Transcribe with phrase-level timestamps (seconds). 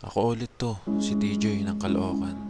[0.00, 2.49] Ako ulit to, si TJ ng Caloocan.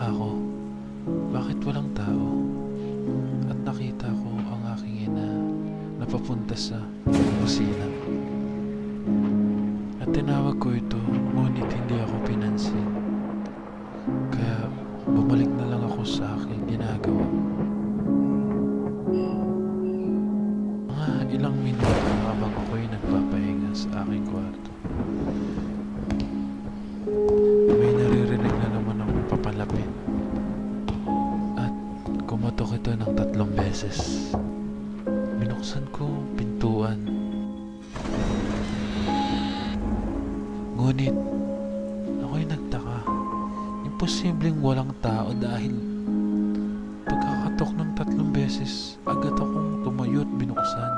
[0.00, 0.30] Nagtaka ako,
[1.28, 2.28] bakit walang tao?
[3.52, 5.28] At nakita ko ang aking ina
[6.00, 6.80] na papunta sa
[7.44, 7.84] kusina.
[10.00, 10.96] At tinawag ko ito,
[11.36, 12.88] ngunit hindi ako pinansin.
[14.32, 14.72] Kaya
[15.04, 17.26] bumalik na lang ako sa aking ginagawa.
[44.50, 45.78] Imposibleng walang tao dahil
[47.06, 50.90] pagkakatok ng tatlong beses, agad akong tumayo at binuksan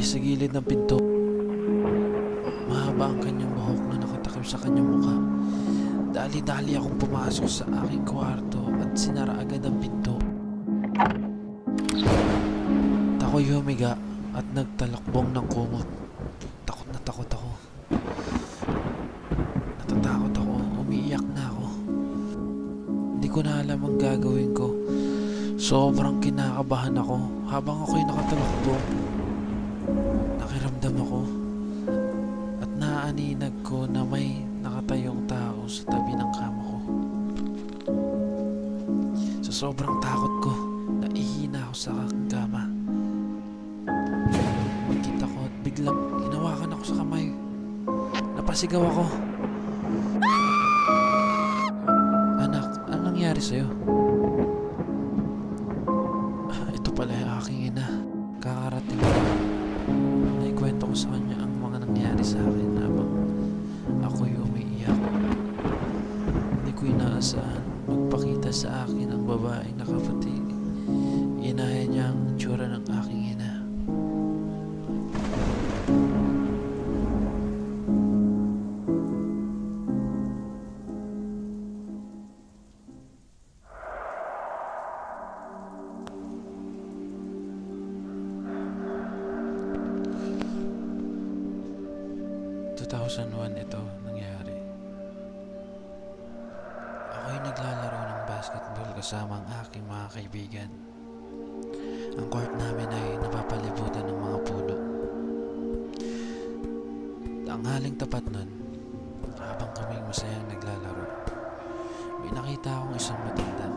[0.00, 0.96] babae sa gilid ng pinto.
[2.72, 5.16] Mahaba ang kanyang buhok na nakatakip sa kanyang mukha.
[6.16, 10.16] Dali-dali akong pumasok sa aking kwarto at sinara agad ang pinto.
[13.20, 13.92] Tako'y humiga
[14.32, 15.84] at nagtalakbong ng kumot.
[16.64, 17.50] Takot na takot ako.
[19.84, 20.54] Natatakot ako.
[20.80, 21.66] Umiiyak na ako.
[23.20, 24.72] Hindi ko na alam ang gagawin ko.
[25.60, 27.16] Sobrang kinakabahan ako
[27.52, 29.19] habang ako'y nakatalakbong.
[30.40, 31.20] Nakiramdam ako
[32.60, 36.78] at naaaninag ko na may nakatayong tao sa tabi ng kama ko.
[39.46, 40.52] Sa sobrang takot ko,
[41.02, 41.92] naihina ako sa
[42.30, 42.62] kama.
[44.90, 47.26] Magkita ko at biglang hinawakan ako sa kamay.
[48.38, 49.04] Napasigaw ako.
[52.40, 53.99] Anak, anong nangyari sa'yo?
[99.70, 100.70] Aking mga kaibigan.
[102.18, 104.76] Ang court namin ay napapalibutan ng mga puno.
[107.46, 108.50] Ang haling tapat nun,
[109.38, 111.06] habang kaming masayang naglalaro,
[112.18, 113.70] may nakita akong isang matanda.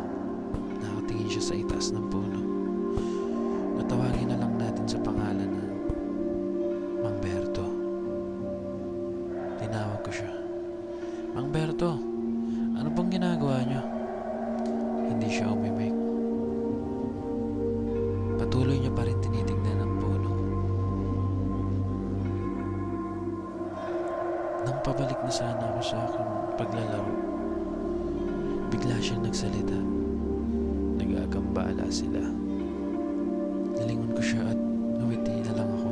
[0.82, 2.42] Nakatingin siya sa itaas ng puno.
[3.78, 5.66] Natawagin na lang natin sa pangalan na
[7.06, 7.70] Mang Berto.
[9.62, 10.34] Tinawag ko siya.
[11.38, 12.02] Mang Berto,
[12.82, 14.03] ano bang ginagawa niyo?
[15.08, 15.96] hindi siya umimik.
[18.40, 20.32] Patuloy niya pa rin tinitingnan ang puno.
[24.64, 27.16] Nang pabalik na sana ako sa aking paglalaro,
[28.68, 29.80] bigla siyang nagsalita.
[31.00, 32.20] Nag-aagambala sila.
[33.80, 34.60] Nalingon ko siya at
[35.00, 35.92] nawiti na lang ako.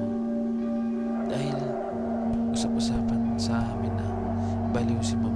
[1.31, 1.57] Dahil
[2.51, 4.07] usap-usapan sa amin na
[4.75, 5.30] baliw si Mama.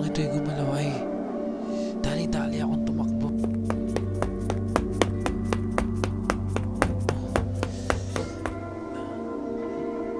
[0.00, 0.80] Nung ito'y gumalaw
[2.00, 3.28] dali-dali akong tumakbo.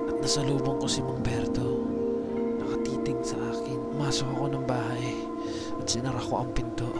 [0.05, 1.88] At nasalubong ko si Mang Berto.
[2.61, 3.81] Nakatitig sa akin.
[3.97, 5.17] Pumasok ako ng bahay
[5.81, 6.93] at sinara ko ang pinto.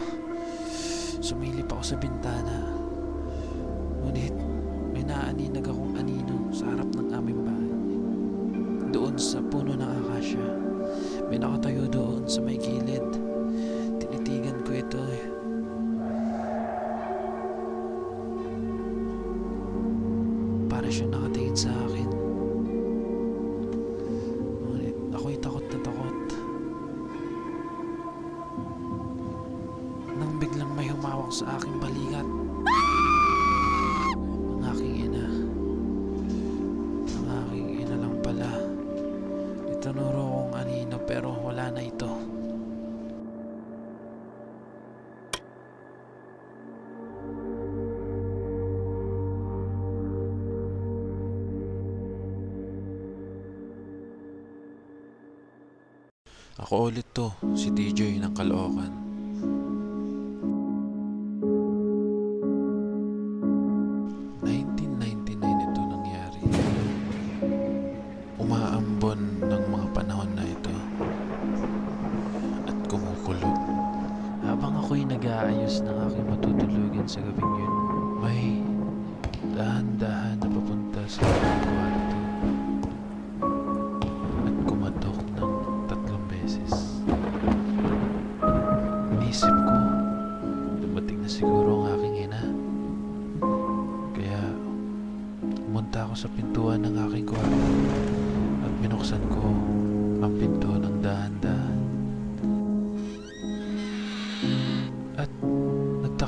[1.21, 2.65] Sumilip ako sa bintana.
[4.01, 4.33] Ngunit
[4.89, 7.73] may naaninag akong anino sa harap ng aming bahay.
[8.89, 10.70] Doon sa puno ng akasya.
[11.31, 13.07] May nakatayo doon sa may gilid.
[14.03, 15.23] Tinitigan ko ito eh.
[20.67, 22.09] Para siya nakatingin sa akin.
[24.59, 26.19] Ngunit ako'y takot na takot.
[30.19, 32.27] Nang biglang may humawak sa aking balikat.
[32.27, 32.80] Ang
[56.59, 59.10] Ako ulit to, si DJ ng Caloocan.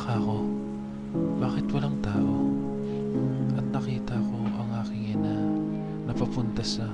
[0.04, 0.38] Nagtaka ko,
[1.40, 2.36] bakit walang tao?
[3.56, 5.36] At nakita ko ang aking ina
[6.04, 6.92] na papunta sa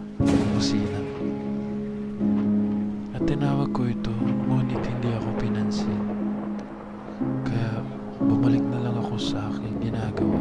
[0.54, 1.02] kusina.
[3.18, 4.14] At tinawag ko ito,
[4.46, 6.04] ngunit hindi ako pinansin.
[7.50, 7.82] Kaya
[8.22, 10.40] bumalik na lang ako sa aking ginagawa.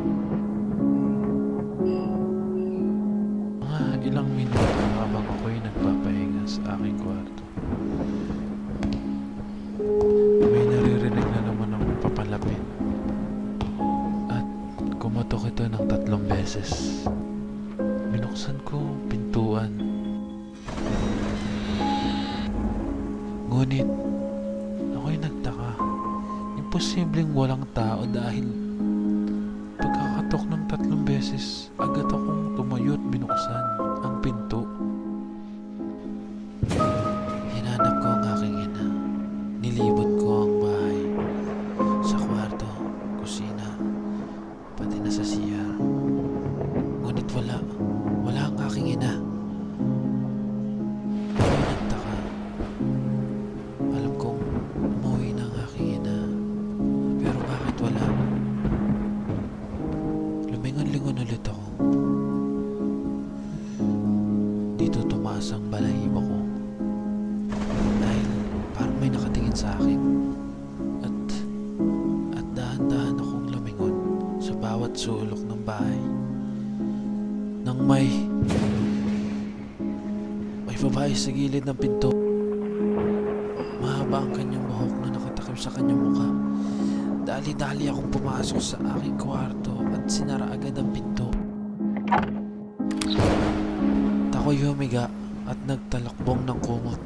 [3.64, 7.44] Mga ilang minuto habang ako'y nagpapahinga sa aking kwarto.
[16.48, 17.07] Tatlong
[65.38, 66.38] tumaas ang balahibo ko.
[68.02, 68.26] Dahil
[68.74, 70.00] parang may nakatingin sa akin.
[71.06, 71.20] At,
[72.34, 73.94] at dahan-dahan akong lumingon
[74.42, 76.02] sa bawat sulok ng bahay.
[77.62, 78.10] Nang may,
[80.66, 82.10] may babae sa gilid ng pinto.
[83.78, 86.28] Mahaba ang kanyang buhok na nakatakip sa kanyang mukha.
[87.22, 91.30] Dali-dali akong pumasok sa aking kwarto at sinara agad ang pinto.
[94.34, 95.06] Ako'y humiga
[95.48, 97.00] at nagtalakbong ng kumot.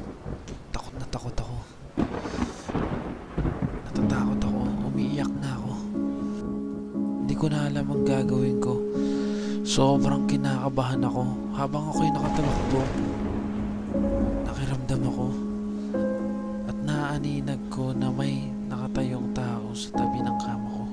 [0.74, 1.56] Takot na takot ako.
[3.86, 4.60] Natatakot ako.
[4.90, 5.72] Umiiyak na ako.
[7.22, 8.82] Hindi ko na alam ang gagawin ko.
[9.62, 11.22] Sobrang kinakabahan ako
[11.54, 12.82] habang ako'y nakatalakbo.
[14.42, 15.26] Nakiramdam ako
[16.66, 20.84] at naaaninag ko na may nakatayong tao sa tabi ng kama ko.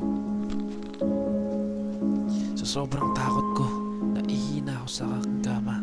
[2.61, 3.65] Sa sobrang takot ko,
[4.13, 5.78] naihina ako sa aking kama.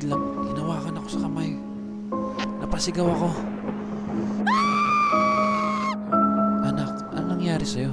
[0.00, 1.52] Biglang hinawakan ako sa kamay.
[2.64, 3.28] Napasigaw ako.
[6.64, 7.92] Anak, anong nangyari sa'yo?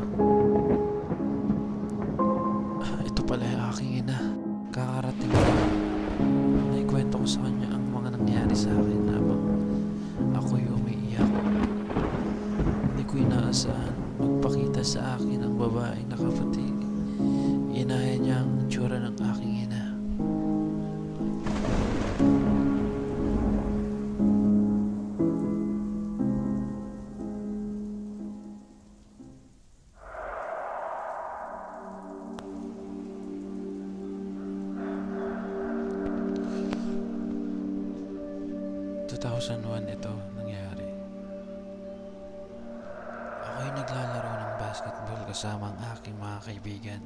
[45.38, 47.02] Kasama ang aking mga kaibigan.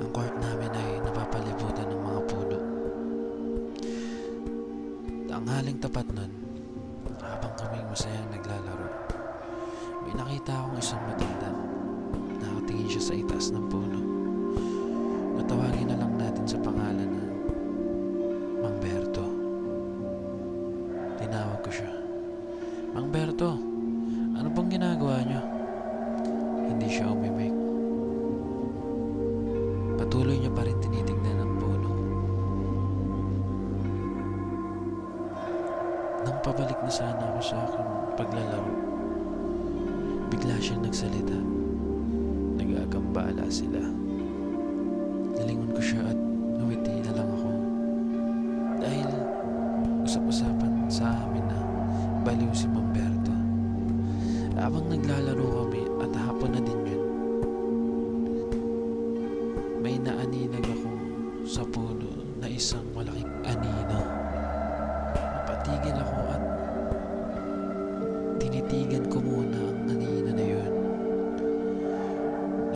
[0.00, 2.58] Ang court namin ay napapalibutan ng mga puno.
[5.28, 6.32] Ang haling tapat nun,
[7.20, 8.88] habang kaming masayang naglalaro,
[10.00, 11.52] may nakita akong isang matanda.
[12.40, 14.00] Nakatingin siya sa itaas ng puno.
[15.44, 17.27] Natawagin na lang natin sa pangalan na
[36.88, 38.72] Nang pabalik na sana ako sa aking paglalaro,
[40.32, 41.36] bigla siyang nagsalita.
[42.56, 43.84] Nagagambala sila.
[45.36, 46.16] Nilingon ko siya at
[46.56, 47.50] ngumiti na lang ako.
[48.80, 49.08] Dahil
[50.00, 51.60] usap-usapan sa amin na
[52.24, 52.67] baliw si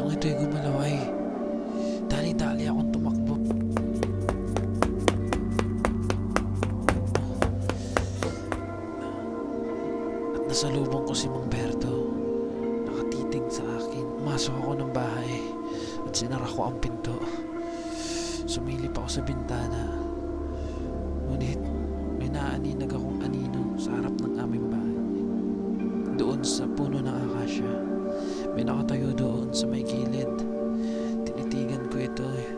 [0.03, 0.99] Nung ito'y gumalaw ay
[2.11, 3.39] dali-dali akong tumakbo.
[10.35, 12.11] At nasalubong ko si Mang Berto.
[12.91, 14.27] Nakatitig sa akin.
[14.27, 15.39] Masok ako ng bahay
[16.03, 17.15] at sinara ko ang pinto.
[18.51, 19.87] Sumilip ako sa bintana.
[21.31, 21.63] Ngunit
[22.19, 24.99] may naaninag akong anino sa harap ng aming bahay.
[26.19, 28.02] Doon sa puno ng akasya.
[28.53, 30.29] May nakatayo doon sa may gilid.
[31.25, 32.51] Tinitigan ko ito eh.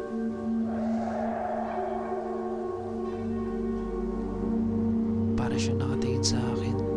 [5.39, 6.94] Para siyang nakatingin sa akin.